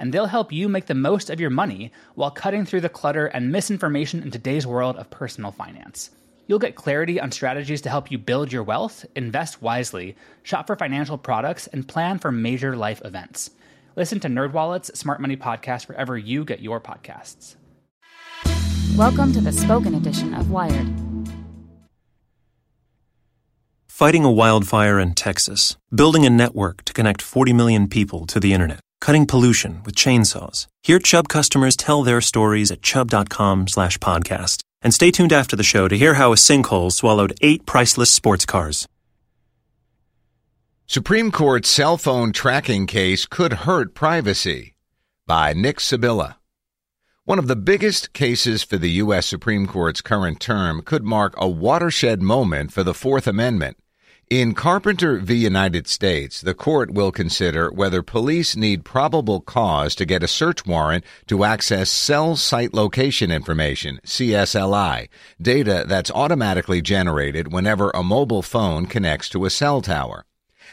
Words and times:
and 0.00 0.14
they'll 0.14 0.24
help 0.24 0.50
you 0.50 0.66
make 0.66 0.86
the 0.86 0.94
most 0.94 1.28
of 1.28 1.38
your 1.38 1.50
money 1.50 1.92
while 2.14 2.30
cutting 2.30 2.64
through 2.64 2.80
the 2.80 2.88
clutter 2.88 3.26
and 3.26 3.52
misinformation 3.52 4.22
in 4.22 4.30
today's 4.30 4.66
world 4.66 4.96
of 4.96 5.10
personal 5.10 5.52
finance. 5.52 6.10
You'll 6.46 6.58
get 6.58 6.74
clarity 6.74 7.20
on 7.20 7.30
strategies 7.30 7.82
to 7.82 7.90
help 7.90 8.10
you 8.10 8.16
build 8.16 8.50
your 8.50 8.62
wealth, 8.62 9.04
invest 9.14 9.60
wisely, 9.60 10.16
shop 10.42 10.66
for 10.66 10.74
financial 10.74 11.18
products, 11.18 11.66
and 11.66 11.86
plan 11.86 12.18
for 12.18 12.32
major 12.32 12.74
life 12.76 13.02
events. 13.04 13.50
Listen 13.94 14.18
to 14.20 14.28
NerdWallet's 14.28 14.98
Smart 14.98 15.20
Money 15.20 15.36
Podcast 15.36 15.86
wherever 15.86 16.16
you 16.16 16.46
get 16.46 16.60
your 16.60 16.80
podcasts. 16.80 17.56
Welcome 18.96 19.34
to 19.34 19.40
the 19.42 19.52
spoken 19.52 19.94
edition 19.94 20.32
of 20.32 20.50
Wired. 20.50 20.88
Fighting 23.86 24.24
a 24.24 24.32
wildfire 24.32 24.98
in 24.98 25.12
Texas, 25.12 25.76
building 25.94 26.24
a 26.24 26.30
network 26.30 26.86
to 26.86 26.94
connect 26.94 27.20
40 27.20 27.52
million 27.52 27.86
people 27.86 28.26
to 28.28 28.40
the 28.40 28.54
internet 28.54 28.80
cutting 29.00 29.26
pollution 29.26 29.82
with 29.84 29.94
chainsaws. 29.94 30.66
Hear 30.82 30.98
Chubb 30.98 31.28
customers 31.28 31.76
tell 31.76 32.02
their 32.02 32.20
stories 32.20 32.70
at 32.70 32.82
chubb.com 32.82 33.68
slash 33.68 33.98
podcast. 33.98 34.62
And 34.82 34.94
stay 34.94 35.10
tuned 35.10 35.32
after 35.32 35.56
the 35.56 35.62
show 35.62 35.88
to 35.88 35.96
hear 35.98 36.14
how 36.14 36.32
a 36.32 36.36
sinkhole 36.36 36.92
swallowed 36.92 37.34
eight 37.42 37.66
priceless 37.66 38.10
sports 38.10 38.46
cars. 38.46 38.88
Supreme 40.86 41.30
Court 41.30 41.66
cell 41.66 41.96
phone 41.96 42.32
tracking 42.32 42.86
case 42.86 43.24
could 43.26 43.52
hurt 43.52 43.94
privacy 43.94 44.74
by 45.26 45.52
Nick 45.52 45.78
Sibilla. 45.78 46.38
One 47.24 47.38
of 47.38 47.46
the 47.46 47.54
biggest 47.54 48.12
cases 48.12 48.64
for 48.64 48.76
the 48.76 48.90
U.S. 49.02 49.26
Supreme 49.26 49.68
Court's 49.68 50.00
current 50.00 50.40
term 50.40 50.82
could 50.82 51.04
mark 51.04 51.34
a 51.36 51.48
watershed 51.48 52.22
moment 52.22 52.72
for 52.72 52.82
the 52.82 52.94
Fourth 52.94 53.28
Amendment 53.28 53.76
in 54.30 54.54
Carpenter 54.54 55.18
v. 55.18 55.34
United 55.34 55.88
States, 55.88 56.40
the 56.40 56.54
court 56.54 56.92
will 56.92 57.10
consider 57.10 57.68
whether 57.72 58.00
police 58.00 58.54
need 58.54 58.84
probable 58.84 59.40
cause 59.40 59.96
to 59.96 60.04
get 60.04 60.22
a 60.22 60.28
search 60.28 60.64
warrant 60.64 61.04
to 61.26 61.42
access 61.42 61.90
cell 61.90 62.36
site 62.36 62.72
location 62.72 63.32
information, 63.32 63.98
CSLI, 64.06 65.08
data 65.42 65.84
that's 65.88 66.12
automatically 66.12 66.80
generated 66.80 67.52
whenever 67.52 67.90
a 67.90 68.04
mobile 68.04 68.42
phone 68.42 68.86
connects 68.86 69.28
to 69.30 69.44
a 69.44 69.50
cell 69.50 69.82
tower. 69.82 70.24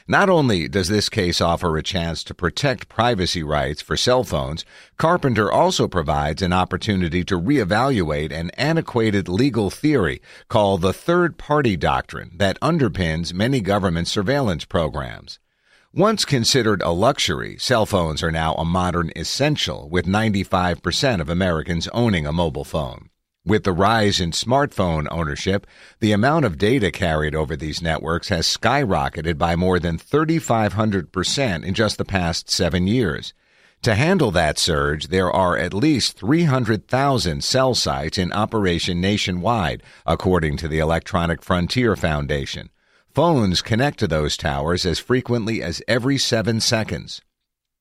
Not 0.09 0.29
only 0.29 0.69
does 0.69 0.87
this 0.87 1.09
case 1.09 1.41
offer 1.41 1.75
a 1.75 1.83
chance 1.83 2.23
to 2.23 2.33
protect 2.33 2.87
privacy 2.87 3.43
rights 3.43 3.81
for 3.81 3.97
cell 3.97 4.23
phones, 4.23 4.63
Carpenter 4.97 5.51
also 5.51 5.89
provides 5.89 6.41
an 6.41 6.53
opportunity 6.53 7.25
to 7.25 7.37
reevaluate 7.37 8.31
an 8.31 8.49
antiquated 8.51 9.27
legal 9.27 9.69
theory 9.69 10.21
called 10.47 10.79
the 10.81 10.93
third 10.93 11.37
party 11.37 11.75
doctrine 11.75 12.31
that 12.37 12.57
underpins 12.61 13.33
many 13.33 13.59
government 13.59 14.07
surveillance 14.07 14.63
programs. 14.63 15.39
Once 15.93 16.23
considered 16.23 16.81
a 16.83 16.91
luxury, 16.91 17.57
cell 17.57 17.85
phones 17.85 18.23
are 18.23 18.31
now 18.31 18.53
a 18.53 18.63
modern 18.63 19.11
essential, 19.13 19.89
with 19.89 20.05
95% 20.05 21.19
of 21.19 21.27
Americans 21.27 21.89
owning 21.89 22.25
a 22.25 22.31
mobile 22.31 22.63
phone. 22.63 23.09
With 23.47 23.63
the 23.63 23.71
rise 23.71 24.19
in 24.19 24.31
smartphone 24.31 25.07
ownership, 25.09 25.65
the 26.01 26.11
amount 26.11 26.43
of 26.43 26.57
data 26.57 26.91
carried 26.91 27.33
over 27.33 27.55
these 27.55 27.81
networks 27.81 28.27
has 28.27 28.45
skyrocketed 28.45 29.37
by 29.37 29.55
more 29.55 29.79
than 29.79 29.97
3,500% 29.97 31.63
in 31.63 31.73
just 31.73 31.97
the 31.97 32.03
past 32.03 32.49
seven 32.49 32.87
years. 32.87 33.33
To 33.83 33.95
handle 33.95 34.31
that 34.31 34.59
surge, 34.59 35.07
there 35.07 35.31
are 35.31 35.55
at 35.57 35.73
least 35.73 36.19
300,000 36.19 37.41
cell 37.41 37.73
sites 37.73 38.17
in 38.17 38.33
operation 38.33 38.99
nationwide, 38.99 39.81
according 40.05 40.57
to 40.57 40.67
the 40.67 40.79
Electronic 40.79 41.41
Frontier 41.41 41.95
Foundation. 41.95 42.69
Phones 43.15 43.61
connect 43.61 43.97
to 43.99 44.09
those 44.09 44.35
towers 44.35 44.85
as 44.85 44.99
frequently 44.99 45.63
as 45.63 45.81
every 45.87 46.17
seven 46.17 46.59
seconds. 46.59 47.21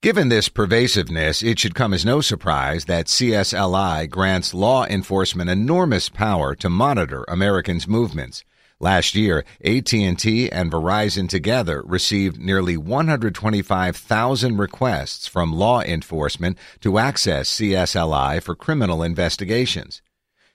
Given 0.03 0.29
this 0.29 0.51
pervasiveness, 0.51 1.43
it 1.43 1.59
should 1.59 1.75
come 1.75 1.95
as 1.95 2.05
no 2.05 2.21
surprise 2.21 2.85
that 2.85 3.07
CSLI 3.07 4.11
grants 4.11 4.53
law 4.53 4.85
enforcement 4.85 5.49
enormous 5.49 6.11
power 6.11 6.55
to 6.57 6.69
monitor 6.69 7.25
Americans' 7.29 7.89
movements. 7.89 8.45
Last 8.79 9.15
year, 9.15 9.43
AT&T 9.65 10.53
and 10.53 10.71
Verizon 10.71 11.31
together 11.31 11.83
received 11.83 12.39
nearly 12.39 12.77
125,000 12.77 14.59
requests 14.59 15.27
from 15.27 15.55
law 15.55 15.81
enforcement 15.81 16.59
to 16.83 16.99
access 16.99 17.51
CSLI 17.51 18.43
for 18.43 18.55
criminal 18.55 19.03
investigations. 19.03 20.03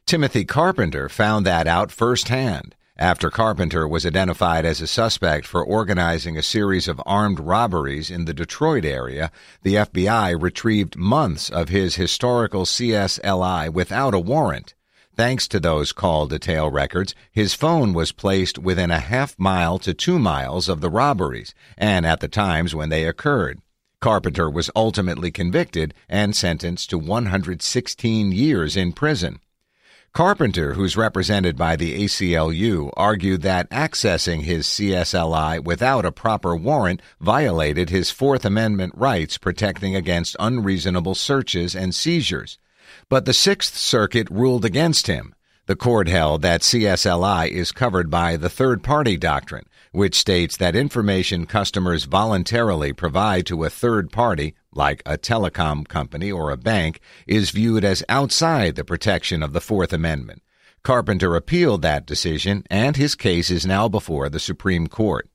Timothy 0.05 0.45
Carpenter 0.45 1.09
found 1.09 1.47
that 1.47 1.67
out 1.67 1.91
firsthand 1.91 2.75
after 3.01 3.31
Carpenter 3.31 3.87
was 3.87 4.05
identified 4.05 4.63
as 4.63 4.79
a 4.79 4.85
suspect 4.85 5.47
for 5.47 5.65
organizing 5.65 6.37
a 6.37 6.43
series 6.43 6.87
of 6.87 7.01
armed 7.03 7.39
robberies 7.39 8.11
in 8.11 8.25
the 8.25 8.33
Detroit 8.33 8.85
area, 8.85 9.31
the 9.63 9.73
FBI 9.73 10.39
retrieved 10.39 10.95
months 10.95 11.49
of 11.49 11.69
his 11.69 11.95
historical 11.95 12.63
CSLI 12.63 13.73
without 13.73 14.13
a 14.13 14.19
warrant. 14.19 14.75
Thanks 15.15 15.47
to 15.47 15.59
those 15.59 15.91
call 15.93 16.27
detail 16.27 16.69
records, 16.69 17.15
his 17.31 17.55
phone 17.55 17.93
was 17.93 18.11
placed 18.11 18.59
within 18.59 18.91
a 18.91 18.99
half 18.99 19.33
mile 19.39 19.79
to 19.79 19.95
two 19.95 20.19
miles 20.19 20.69
of 20.69 20.81
the 20.81 20.91
robberies 20.91 21.55
and 21.79 22.05
at 22.05 22.19
the 22.19 22.27
times 22.27 22.75
when 22.75 22.89
they 22.89 23.07
occurred. 23.07 23.61
Carpenter 23.99 24.47
was 24.47 24.69
ultimately 24.75 25.31
convicted 25.31 25.95
and 26.07 26.35
sentenced 26.35 26.91
to 26.91 26.99
116 26.99 28.31
years 28.31 28.77
in 28.77 28.93
prison. 28.93 29.39
Carpenter, 30.13 30.73
who's 30.73 30.97
represented 30.97 31.55
by 31.55 31.77
the 31.77 32.03
ACLU, 32.03 32.91
argued 32.97 33.43
that 33.43 33.69
accessing 33.69 34.41
his 34.41 34.67
CSLI 34.67 35.63
without 35.63 36.03
a 36.03 36.11
proper 36.11 36.53
warrant 36.53 37.01
violated 37.21 37.89
his 37.89 38.11
Fourth 38.11 38.43
Amendment 38.43 38.93
rights 38.97 39.37
protecting 39.37 39.95
against 39.95 40.35
unreasonable 40.37 41.15
searches 41.15 41.73
and 41.73 41.95
seizures. 41.95 42.57
But 43.07 43.23
the 43.23 43.33
Sixth 43.33 43.77
Circuit 43.77 44.29
ruled 44.29 44.65
against 44.65 45.07
him. 45.07 45.33
The 45.71 45.77
court 45.77 46.09
held 46.09 46.41
that 46.41 46.63
CSLI 46.63 47.47
is 47.47 47.71
covered 47.71 48.09
by 48.09 48.35
the 48.35 48.49
third 48.49 48.83
party 48.83 49.15
doctrine, 49.15 49.63
which 49.93 50.19
states 50.19 50.57
that 50.57 50.75
information 50.75 51.45
customers 51.45 52.03
voluntarily 52.03 52.91
provide 52.91 53.45
to 53.45 53.63
a 53.63 53.69
third 53.69 54.11
party, 54.11 54.53
like 54.73 55.01
a 55.05 55.17
telecom 55.17 55.87
company 55.87 56.29
or 56.29 56.51
a 56.51 56.57
bank, 56.57 56.99
is 57.25 57.51
viewed 57.51 57.85
as 57.85 58.03
outside 58.09 58.75
the 58.75 58.83
protection 58.83 59.41
of 59.41 59.53
the 59.53 59.61
Fourth 59.61 59.93
Amendment. 59.93 60.41
Carpenter 60.83 61.37
appealed 61.37 61.83
that 61.83 62.05
decision, 62.05 62.65
and 62.69 62.97
his 62.97 63.15
case 63.15 63.49
is 63.49 63.65
now 63.65 63.87
before 63.87 64.27
the 64.27 64.41
Supreme 64.41 64.87
Court. 64.87 65.29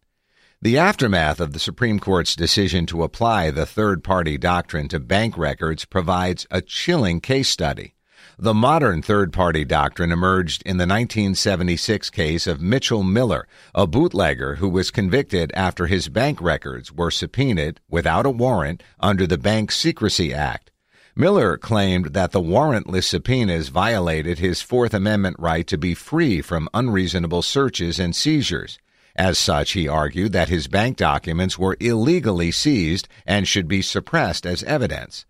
The 0.61 0.77
aftermath 0.77 1.41
of 1.41 1.55
the 1.55 1.59
Supreme 1.59 1.99
Court's 1.99 2.37
decision 2.37 2.85
to 2.89 3.05
apply 3.05 3.51
the 3.51 3.65
third 3.65 4.05
party 4.05 4.37
doctrine 4.37 4.89
to 4.89 5.01
bank 5.01 5.39
records 5.39 5.87
provides 5.87 6.47
a 6.51 6.61
chilling 6.61 7.23
case 7.23 7.49
study. 7.49 7.95
The 8.39 8.53
modern 8.53 9.01
third 9.01 9.33
party 9.33 9.65
doctrine 9.65 10.13
emerged 10.13 10.63
in 10.67 10.77
the 10.77 10.83
1976 10.83 12.11
case 12.11 12.47
of 12.47 12.61
Mitchell 12.61 13.03
Miller, 13.03 13.49
a 13.75 13.87
bootlegger 13.87 14.57
who 14.57 14.69
was 14.69 14.91
convicted 14.91 15.51
after 15.55 15.87
his 15.87 16.11
bank 16.11 16.43
records 16.43 16.93
were 16.93 17.11
subpoenaed 17.11 17.81
without 17.89 18.27
a 18.27 18.31
warrant 18.31 18.83
under 19.01 19.27
the 19.27 19.39
Bank 19.39 19.73
Secrecy 19.73 20.35
Act. 20.35 20.71
Miller 21.15 21.57
claimed 21.57 22.13
that 22.13 22.33
the 22.33 22.43
warrantless 22.43 23.05
subpoenas 23.05 23.69
violated 23.69 24.39
his 24.39 24.61
Fourth 24.61 24.93
Amendment 24.93 25.37
right 25.39 25.67
to 25.67 25.79
be 25.79 25.95
free 25.95 26.43
from 26.43 26.69
unreasonable 26.75 27.41
searches 27.41 27.99
and 27.99 28.15
seizures. 28.15 28.79
As 29.17 29.39
such, 29.39 29.71
he 29.71 29.89
argued 29.89 30.33
that 30.33 30.51
his 30.51 30.69
bank 30.69 30.99
documents 30.99 31.59
were 31.59 31.79
illegally 31.81 32.53
seized 32.53 33.09
and 33.25 33.49
should 33.49 33.67
be 33.67 33.81
suppressed 33.81 34.45
as 34.45 34.63
evidence. 34.65 35.25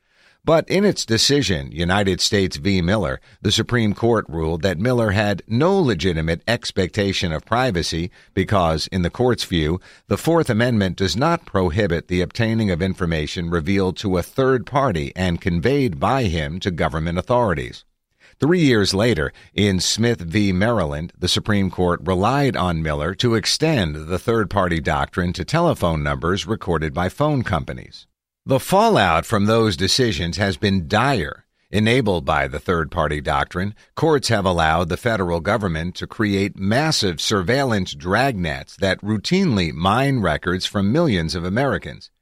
But 0.46 0.68
in 0.68 0.84
its 0.84 1.04
decision, 1.04 1.72
United 1.72 2.20
States 2.20 2.56
v. 2.56 2.80
Miller, 2.80 3.20
the 3.42 3.50
Supreme 3.50 3.94
Court 3.94 4.24
ruled 4.28 4.62
that 4.62 4.78
Miller 4.78 5.10
had 5.10 5.42
no 5.48 5.76
legitimate 5.76 6.40
expectation 6.46 7.32
of 7.32 7.44
privacy 7.44 8.12
because, 8.32 8.86
in 8.92 9.02
the 9.02 9.10
court's 9.10 9.42
view, 9.42 9.80
the 10.06 10.16
Fourth 10.16 10.48
Amendment 10.48 10.98
does 10.98 11.16
not 11.16 11.46
prohibit 11.46 12.06
the 12.06 12.20
obtaining 12.20 12.70
of 12.70 12.80
information 12.80 13.50
revealed 13.50 13.96
to 13.96 14.18
a 14.18 14.22
third 14.22 14.66
party 14.66 15.12
and 15.16 15.40
conveyed 15.40 15.98
by 15.98 16.22
him 16.22 16.60
to 16.60 16.70
government 16.70 17.18
authorities. 17.18 17.84
Three 18.38 18.60
years 18.62 18.94
later, 18.94 19.32
in 19.52 19.80
Smith 19.80 20.20
v. 20.20 20.52
Maryland, 20.52 21.12
the 21.18 21.26
Supreme 21.26 21.72
Court 21.72 22.00
relied 22.04 22.56
on 22.56 22.84
Miller 22.84 23.16
to 23.16 23.34
extend 23.34 24.06
the 24.06 24.18
third 24.18 24.48
party 24.48 24.78
doctrine 24.78 25.32
to 25.32 25.44
telephone 25.44 26.04
numbers 26.04 26.46
recorded 26.46 26.94
by 26.94 27.08
phone 27.08 27.42
companies. 27.42 28.06
The 28.48 28.60
fallout 28.60 29.26
from 29.26 29.46
those 29.46 29.76
decisions 29.76 30.36
has 30.36 30.56
been 30.56 30.86
dire. 30.86 31.46
Enabled 31.72 32.24
by 32.24 32.46
the 32.46 32.60
third 32.60 32.92
party 32.92 33.20
doctrine, 33.20 33.74
courts 33.96 34.28
have 34.28 34.44
allowed 34.44 34.88
the 34.88 34.96
federal 34.96 35.40
government 35.40 35.96
to 35.96 36.06
create 36.06 36.56
massive 36.56 37.20
surveillance 37.20 37.92
dragnets 37.92 38.76
that 38.76 39.00
routinely 39.00 39.72
mine 39.72 40.20
records 40.20 40.64
from 40.64 40.92
millions 40.92 41.34
of 41.34 41.44
Americans. 41.44 42.12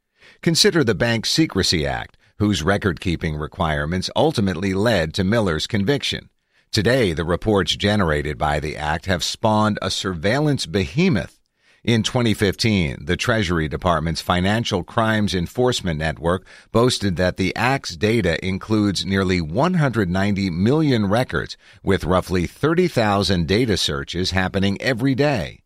Consider 0.41 0.83
the 0.83 0.95
Bank 0.95 1.27
Secrecy 1.27 1.85
Act, 1.85 2.17
whose 2.39 2.63
record 2.63 2.99
keeping 2.99 3.35
requirements 3.35 4.09
ultimately 4.15 4.73
led 4.73 5.13
to 5.13 5.23
Miller's 5.23 5.67
conviction. 5.67 6.31
Today, 6.71 7.13
the 7.13 7.23
reports 7.23 7.75
generated 7.75 8.39
by 8.39 8.59
the 8.59 8.75
act 8.75 9.05
have 9.05 9.23
spawned 9.23 9.77
a 9.79 9.91
surveillance 9.91 10.65
behemoth 10.65 11.39
in 11.85 12.01
2015, 12.01 13.05
the 13.05 13.15
Treasury 13.15 13.67
Department's 13.67 14.19
Financial 14.19 14.83
Crimes 14.83 15.35
Enforcement 15.35 15.99
Network 15.99 16.43
boasted 16.71 17.15
that 17.17 17.37
the 17.37 17.55
Act's 17.55 17.95
data 17.95 18.43
includes 18.43 19.05
nearly 19.05 19.39
190 19.39 20.49
million 20.49 21.05
records, 21.05 21.57
with 21.83 22.03
roughly 22.03 22.47
30,000 22.47 23.47
data 23.47 23.77
searches 23.77 24.31
happening 24.31 24.81
every 24.81 25.13
day. 25.13 25.64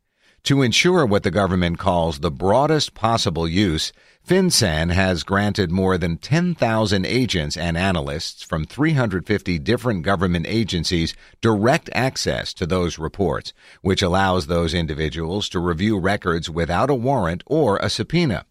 To 0.50 0.64
ensure 0.64 1.06
what 1.06 1.22
the 1.22 1.30
government 1.30 1.78
calls 1.78 2.22
the 2.22 2.32
broadest 2.32 2.96
possible 2.96 3.48
use, 3.48 3.94
FinCEN 4.28 4.92
has 4.92 5.22
granted 5.22 5.70
more 5.70 5.96
than 5.96 6.18
10,000 6.18 7.06
agents 7.06 7.56
and 7.56 7.78
analysts 7.78 8.42
from 8.42 8.66
350 8.66 9.60
different 9.60 10.02
government 10.02 10.48
agencies 10.50 11.14
direct 11.40 11.92
access 11.94 12.52
to 12.56 12.66
those 12.66 12.98
reports, 12.98 13.54
which 13.84 14.02
allows 14.02 14.48
those 14.48 14.74
individuals 14.74 15.50
to 15.50 15.60
review 15.60 16.00
records 16.00 16.50
without 16.50 16.90
a 16.90 16.96
warrant 16.96 17.44
or 17.46 17.78
a 17.78 17.88
subpoena. 17.88 18.48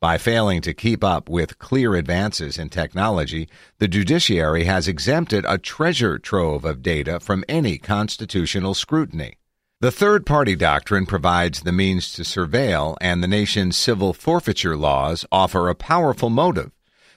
By 0.00 0.18
failing 0.18 0.62
to 0.62 0.74
keep 0.74 1.04
up 1.04 1.28
with 1.28 1.60
clear 1.60 1.94
advances 1.94 2.58
in 2.58 2.70
technology, 2.70 3.48
the 3.78 3.86
judiciary 3.86 4.64
has 4.64 4.88
exempted 4.88 5.44
a 5.46 5.58
treasure 5.58 6.18
trove 6.18 6.64
of 6.64 6.82
data 6.82 7.20
from 7.20 7.44
any 7.48 7.78
constitutional 7.78 8.74
scrutiny. 8.74 9.36
The 9.78 9.92
third 9.92 10.24
party 10.24 10.56
doctrine 10.56 11.04
provides 11.04 11.60
the 11.60 11.70
means 11.70 12.10
to 12.14 12.22
surveil, 12.22 12.96
and 12.98 13.22
the 13.22 13.28
nation's 13.28 13.76
civil 13.76 14.14
forfeiture 14.14 14.74
laws 14.74 15.26
offer 15.30 15.68
a 15.68 15.74
powerful 15.74 16.30
motive. 16.30 16.70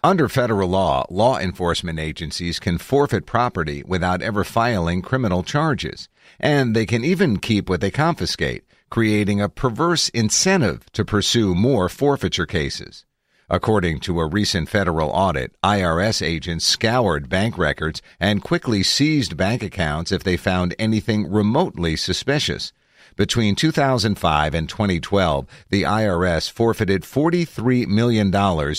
Under 0.03 0.27
federal 0.27 0.67
law, 0.67 1.05
law 1.09 1.39
enforcement 1.39 1.99
agencies 1.99 2.59
can 2.59 2.77
forfeit 2.77 3.25
property 3.25 3.81
without 3.87 4.21
ever 4.21 4.43
filing 4.43 5.01
criminal 5.01 5.41
charges, 5.41 6.09
and 6.37 6.75
they 6.75 6.85
can 6.85 7.05
even 7.05 7.39
keep 7.39 7.69
what 7.69 7.79
they 7.79 7.91
confiscate, 7.91 8.65
creating 8.89 9.39
a 9.39 9.47
perverse 9.47 10.09
incentive 10.09 10.91
to 10.91 11.05
pursue 11.05 11.55
more 11.55 11.87
forfeiture 11.87 12.45
cases. 12.45 13.05
According 13.51 14.01
to 14.01 14.19
a 14.19 14.27
recent 14.27 14.69
federal 14.69 15.09
audit, 15.09 15.59
IRS 15.63 16.21
agents 16.21 16.65
scoured 16.65 17.29
bank 17.29 17.57
records 17.57 17.99
and 18.19 18.43
quickly 18.43 18.83
seized 18.83 19.37
bank 19.37 19.63
accounts 19.63 20.11
if 20.11 20.23
they 20.23 20.37
found 20.37 20.75
anything 20.77 21.27
remotely 21.27 21.95
suspicious. 21.95 22.71
Between 23.15 23.55
2005 23.55 24.53
and 24.53 24.69
2012, 24.69 25.47
the 25.69 25.81
IRS 25.81 26.51
forfeited 26.51 27.01
$43 27.01 27.87
million 27.87 28.31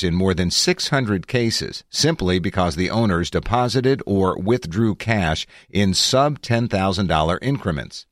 in 0.02 0.14
more 0.14 0.34
than 0.34 0.52
600 0.52 1.26
cases 1.26 1.82
simply 1.90 2.38
because 2.38 2.76
the 2.76 2.90
owners 2.90 3.28
deposited 3.28 4.00
or 4.06 4.38
withdrew 4.38 4.94
cash 4.94 5.48
in 5.68 5.94
sub 5.94 6.40
$10,000 6.40 7.38
increments. 7.42 8.06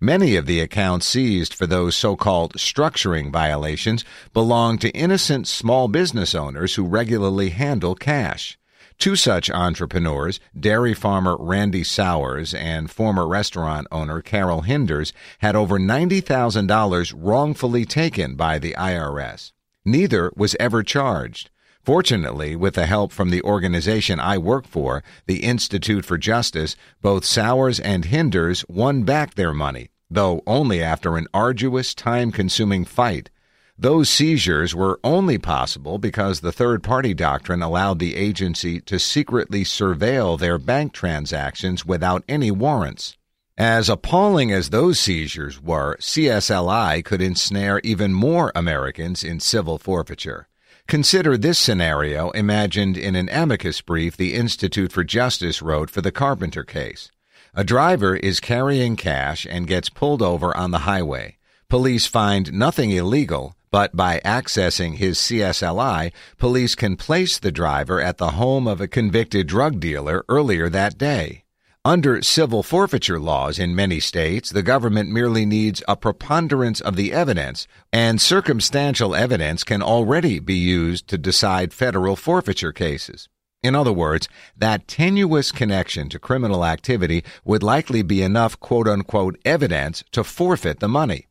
Many 0.00 0.36
of 0.36 0.46
the 0.46 0.60
accounts 0.60 1.08
seized 1.08 1.52
for 1.52 1.66
those 1.66 1.96
so-called 1.96 2.54
structuring 2.54 3.32
violations 3.32 4.04
belong 4.32 4.78
to 4.78 4.90
innocent 4.90 5.48
small 5.48 5.88
business 5.88 6.36
owners 6.36 6.76
who 6.76 6.84
regularly 6.84 7.50
handle 7.50 7.96
cash. 7.96 8.56
Two 8.98 9.16
such 9.16 9.50
entrepreneurs, 9.50 10.38
dairy 10.58 10.94
farmer 10.94 11.36
Randy 11.36 11.82
Sowers 11.82 12.54
and 12.54 12.88
former 12.88 13.26
restaurant 13.26 13.88
owner 13.90 14.22
Carol 14.22 14.60
Hinders, 14.60 15.12
had 15.38 15.56
over 15.56 15.80
$90,000 15.80 17.12
wrongfully 17.16 17.84
taken 17.84 18.36
by 18.36 18.60
the 18.60 18.74
IRS. 18.78 19.50
Neither 19.84 20.32
was 20.36 20.54
ever 20.60 20.84
charged. 20.84 21.50
Fortunately, 21.88 22.54
with 22.54 22.74
the 22.74 22.84
help 22.84 23.12
from 23.12 23.30
the 23.30 23.40
organization 23.44 24.20
I 24.20 24.36
work 24.36 24.66
for, 24.66 25.02
the 25.24 25.42
Institute 25.42 26.04
for 26.04 26.18
Justice, 26.18 26.76
both 27.00 27.24
Sowers 27.24 27.80
and 27.80 28.04
Hinders 28.04 28.62
won 28.68 29.04
back 29.04 29.36
their 29.36 29.54
money, 29.54 29.88
though 30.10 30.42
only 30.46 30.82
after 30.82 31.16
an 31.16 31.28
arduous, 31.32 31.94
time 31.94 32.30
consuming 32.30 32.84
fight. 32.84 33.30
Those 33.78 34.10
seizures 34.10 34.74
were 34.74 35.00
only 35.02 35.38
possible 35.38 35.96
because 35.96 36.40
the 36.40 36.52
third 36.52 36.82
party 36.82 37.14
doctrine 37.14 37.62
allowed 37.62 38.00
the 38.00 38.16
agency 38.16 38.82
to 38.82 38.98
secretly 38.98 39.64
surveil 39.64 40.38
their 40.38 40.58
bank 40.58 40.92
transactions 40.92 41.86
without 41.86 42.22
any 42.28 42.50
warrants. 42.50 43.16
As 43.56 43.88
appalling 43.88 44.52
as 44.52 44.68
those 44.68 45.00
seizures 45.00 45.58
were, 45.62 45.96
CSLI 46.02 47.02
could 47.02 47.22
ensnare 47.22 47.80
even 47.82 48.12
more 48.12 48.52
Americans 48.54 49.24
in 49.24 49.40
civil 49.40 49.78
forfeiture. 49.78 50.48
Consider 50.88 51.36
this 51.36 51.58
scenario 51.58 52.30
imagined 52.30 52.96
in 52.96 53.14
an 53.14 53.28
amicus 53.28 53.82
brief 53.82 54.16
the 54.16 54.32
Institute 54.32 54.90
for 54.90 55.04
Justice 55.04 55.60
wrote 55.60 55.90
for 55.90 56.00
the 56.00 56.10
Carpenter 56.10 56.64
case. 56.64 57.10
A 57.54 57.62
driver 57.62 58.16
is 58.16 58.40
carrying 58.40 58.96
cash 58.96 59.46
and 59.50 59.66
gets 59.66 59.90
pulled 59.90 60.22
over 60.22 60.56
on 60.56 60.70
the 60.70 60.86
highway. 60.90 61.36
Police 61.68 62.06
find 62.06 62.54
nothing 62.54 62.90
illegal, 62.90 63.54
but 63.70 63.94
by 63.94 64.22
accessing 64.24 64.94
his 64.94 65.18
CSLI, 65.18 66.10
police 66.38 66.74
can 66.74 66.96
place 66.96 67.38
the 67.38 67.52
driver 67.52 68.00
at 68.00 68.16
the 68.16 68.30
home 68.30 68.66
of 68.66 68.80
a 68.80 68.88
convicted 68.88 69.46
drug 69.46 69.80
dealer 69.80 70.24
earlier 70.26 70.70
that 70.70 70.96
day. 70.96 71.44
Under 71.84 72.20
civil 72.22 72.64
forfeiture 72.64 73.20
laws 73.20 73.58
in 73.58 73.74
many 73.74 74.00
states, 74.00 74.50
the 74.50 74.64
government 74.64 75.10
merely 75.10 75.46
needs 75.46 75.82
a 75.86 75.96
preponderance 75.96 76.80
of 76.80 76.96
the 76.96 77.12
evidence, 77.12 77.68
and 77.92 78.20
circumstantial 78.20 79.14
evidence 79.14 79.62
can 79.62 79.80
already 79.80 80.40
be 80.40 80.56
used 80.56 81.06
to 81.08 81.16
decide 81.16 81.72
federal 81.72 82.16
forfeiture 82.16 82.72
cases. 82.72 83.28
In 83.62 83.76
other 83.76 83.92
words, 83.92 84.28
that 84.56 84.88
tenuous 84.88 85.52
connection 85.52 86.08
to 86.08 86.18
criminal 86.18 86.64
activity 86.64 87.22
would 87.44 87.62
likely 87.62 88.02
be 88.02 88.22
enough 88.22 88.58
quote 88.58 88.88
unquote 88.88 89.38
evidence 89.44 90.02
to 90.10 90.24
forfeit 90.24 90.80
the 90.80 90.88
money. 90.88 91.26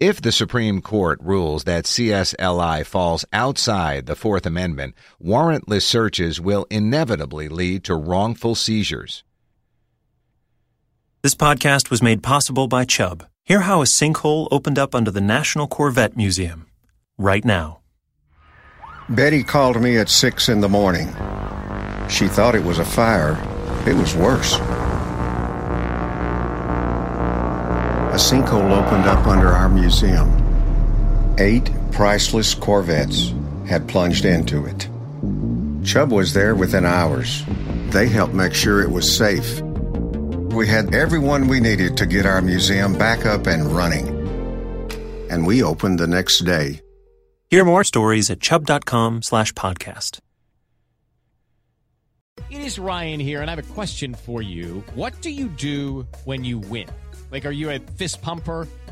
If 0.00 0.20
the 0.20 0.32
Supreme 0.32 0.80
Court 0.80 1.20
rules 1.22 1.64
that 1.64 1.84
CSLI 1.84 2.84
falls 2.86 3.24
outside 3.32 4.06
the 4.06 4.16
Fourth 4.16 4.46
Amendment, 4.46 4.94
warrantless 5.22 5.82
searches 5.82 6.40
will 6.40 6.66
inevitably 6.70 7.48
lead 7.48 7.84
to 7.84 7.94
wrongful 7.94 8.54
seizures. 8.54 9.24
This 11.24 11.34
podcast 11.34 11.88
was 11.88 12.02
made 12.02 12.22
possible 12.22 12.68
by 12.68 12.84
Chubb. 12.84 13.24
Hear 13.46 13.60
how 13.60 13.80
a 13.80 13.86
sinkhole 13.86 14.46
opened 14.50 14.78
up 14.78 14.94
under 14.94 15.10
the 15.10 15.22
National 15.22 15.66
Corvette 15.66 16.18
Museum. 16.18 16.66
Right 17.16 17.42
now. 17.46 17.80
Betty 19.08 19.42
called 19.42 19.80
me 19.80 19.96
at 19.96 20.10
six 20.10 20.50
in 20.50 20.60
the 20.60 20.68
morning. 20.68 21.08
She 22.10 22.28
thought 22.28 22.54
it 22.54 22.62
was 22.62 22.78
a 22.78 22.84
fire. 22.84 23.38
It 23.86 23.94
was 23.94 24.14
worse. 24.14 24.56
A 28.12 28.18
sinkhole 28.18 28.84
opened 28.84 29.06
up 29.06 29.26
under 29.26 29.48
our 29.48 29.70
museum. 29.70 30.28
Eight 31.38 31.70
priceless 31.90 32.52
Corvettes 32.52 33.32
had 33.66 33.88
plunged 33.88 34.26
into 34.26 34.66
it. 34.66 34.90
Chubb 35.86 36.12
was 36.12 36.34
there 36.34 36.54
within 36.54 36.84
hours 36.84 37.44
they 37.94 38.08
helped 38.08 38.34
make 38.34 38.52
sure 38.52 38.82
it 38.82 38.90
was 38.90 39.16
safe. 39.16 39.62
We 40.54 40.68
had 40.68 40.94
everyone 40.94 41.48
we 41.48 41.58
needed 41.58 41.96
to 41.96 42.06
get 42.06 42.26
our 42.26 42.40
museum 42.40 42.96
back 42.96 43.26
up 43.26 43.48
and 43.48 43.66
running. 43.66 44.06
And 45.28 45.44
we 45.44 45.64
opened 45.64 45.98
the 45.98 46.06
next 46.06 46.44
day. 46.44 46.80
Hear 47.50 47.64
more 47.64 47.82
stories 47.84 48.30
at 48.30 48.40
chubb.com 48.40 49.22
slash 49.22 49.52
podcast. 49.52 50.20
It 52.50 52.60
is 52.60 52.78
Ryan 52.78 53.20
here, 53.20 53.40
and 53.42 53.50
I 53.50 53.54
have 53.54 53.70
a 53.70 53.74
question 53.74 54.14
for 54.14 54.42
you. 54.42 54.84
What 54.94 55.20
do 55.22 55.30
you 55.30 55.48
do 55.48 56.06
when 56.24 56.44
you 56.44 56.58
win? 56.58 56.88
Like, 57.30 57.46
are 57.46 57.52
you 57.52 57.70
a 57.70 57.78
fist 57.78 58.22
pumper? 58.22 58.68